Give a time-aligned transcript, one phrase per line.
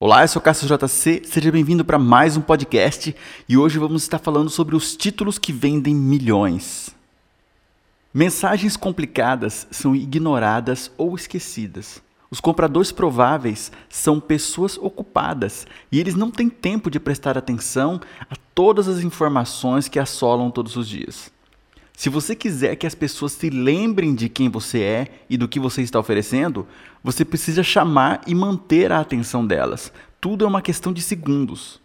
[0.00, 3.16] Olá, eu sou Cássio JC, seja bem-vindo para mais um podcast
[3.48, 6.94] e hoje vamos estar falando sobre os títulos que vendem milhões.
[8.14, 12.00] Mensagens complicadas são ignoradas ou esquecidas.
[12.30, 18.36] Os compradores prováveis são pessoas ocupadas e eles não têm tempo de prestar atenção a
[18.54, 21.28] todas as informações que assolam todos os dias.
[21.98, 25.58] Se você quiser que as pessoas se lembrem de quem você é e do que
[25.58, 26.64] você está oferecendo,
[27.02, 29.92] você precisa chamar e manter a atenção delas.
[30.20, 31.80] Tudo é uma questão de segundos.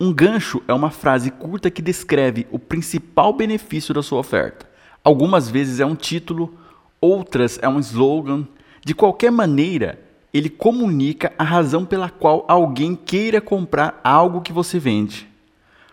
[0.00, 4.66] Um gancho é uma frase curta que descreve o principal benefício da sua oferta.
[5.04, 6.54] Algumas vezes é um título,
[6.98, 8.48] outras é um slogan.
[8.82, 10.00] De qualquer maneira,
[10.32, 15.28] ele comunica a razão pela qual alguém queira comprar algo que você vende.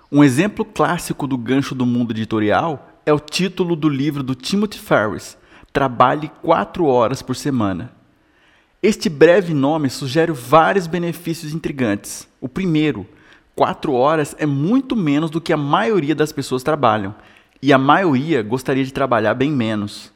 [0.09, 4.79] Um exemplo clássico do gancho do mundo editorial é o título do livro do Timothy
[4.79, 5.37] Ferris,
[5.73, 7.93] Trabalhe quatro horas por semana.
[8.83, 12.27] Este breve nome sugere vários benefícios intrigantes.
[12.41, 13.07] O primeiro,
[13.55, 17.15] quatro horas é muito menos do que a maioria das pessoas trabalham,
[17.61, 20.11] e a maioria gostaria de trabalhar bem menos.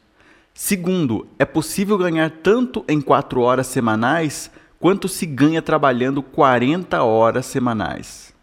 [0.52, 7.46] Segundo, é possível ganhar tanto em quatro horas semanais quanto se ganha trabalhando 40 horas
[7.46, 8.34] semanais.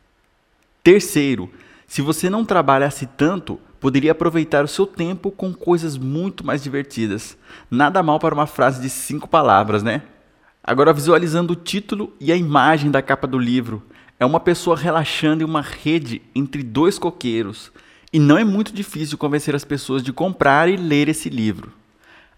[0.81, 1.49] Terceiro,
[1.85, 7.37] se você não trabalhasse tanto, poderia aproveitar o seu tempo com coisas muito mais divertidas.
[7.69, 10.03] Nada mal para uma frase de cinco palavras, né?
[10.63, 13.83] Agora, visualizando o título e a imagem da capa do livro,
[14.17, 17.73] é uma pessoa relaxando em uma rede entre dois coqueiros.
[18.13, 21.73] E não é muito difícil convencer as pessoas de comprar e ler esse livro.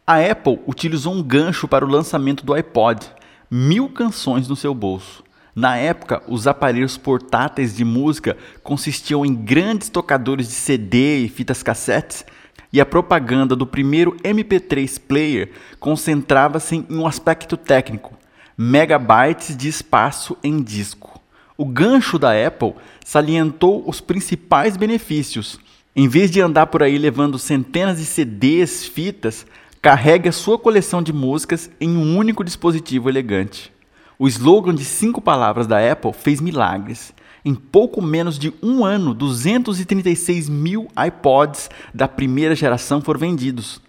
[0.08, 3.06] A Apple utilizou um gancho para o lançamento do iPod,
[3.52, 5.24] mil canções no seu bolso.
[5.56, 11.64] Na época, os aparelhos portáteis de música consistiam em grandes tocadores de CD e fitas
[11.64, 12.26] cassetes,
[12.74, 18.14] e a propaganda do primeiro MP3 player concentrava-se em um aspecto técnico:
[18.58, 21.22] megabytes de espaço em disco.
[21.58, 22.74] O gancho da Apple
[23.06, 25.58] salientou os principais benefícios.
[25.96, 29.46] Em vez de andar por aí levando centenas de CDs, fitas,
[29.82, 33.74] carregue a sua coleção de músicas em um único dispositivo elegante.
[34.18, 37.14] O slogan de cinco palavras da Apple fez milagres.
[37.44, 43.82] Em pouco menos de um ano, 236 mil iPods da primeira geração foram vendidos.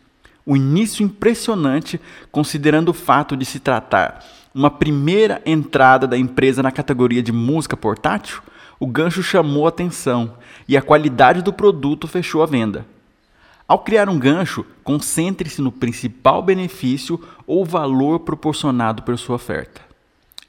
[0.44, 2.00] O início impressionante,
[2.32, 7.76] considerando o fato de se tratar uma primeira entrada da empresa na categoria de música
[7.76, 8.42] portátil,
[8.80, 10.34] o gancho chamou atenção
[10.66, 12.84] e a qualidade do produto fechou a venda.
[13.68, 19.85] Ao criar um gancho, concentre-se no principal benefício ou valor proporcionado por sua oferta.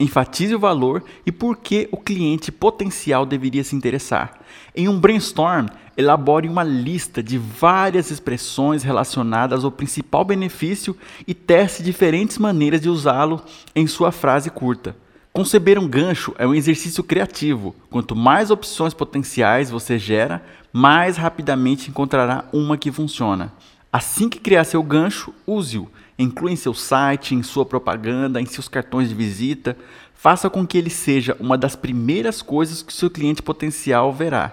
[0.00, 4.38] Enfatize o valor e por que o cliente potencial deveria se interessar.
[4.72, 5.66] Em um brainstorm,
[5.96, 12.88] elabore uma lista de várias expressões relacionadas ao principal benefício e teste diferentes maneiras de
[12.88, 13.42] usá-lo
[13.74, 14.94] em sua frase curta.
[15.32, 17.74] Conceber um gancho é um exercício criativo.
[17.90, 23.52] Quanto mais opções potenciais você gera, mais rapidamente encontrará uma que funciona.
[23.92, 28.66] Assim que criar seu gancho, use-o Inclua em seu site, em sua propaganda, em seus
[28.66, 29.76] cartões de visita.
[30.14, 34.52] Faça com que ele seja uma das primeiras coisas que seu cliente potencial verá.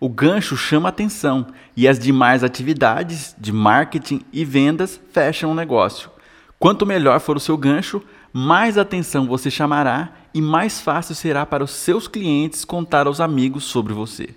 [0.00, 6.10] O gancho chama atenção e as demais atividades de marketing e vendas fecham o negócio.
[6.58, 11.62] Quanto melhor for o seu gancho, mais atenção você chamará e mais fácil será para
[11.62, 14.34] os seus clientes contar aos amigos sobre você.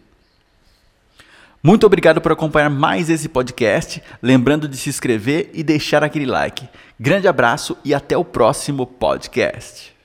[1.67, 4.01] Muito obrigado por acompanhar mais esse podcast.
[4.23, 6.65] Lembrando de se inscrever e deixar aquele like.
[6.97, 9.96] Grande abraço e até o próximo podcast.